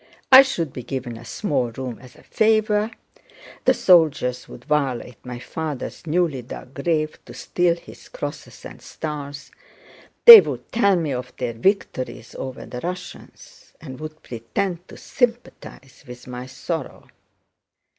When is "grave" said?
6.73-7.23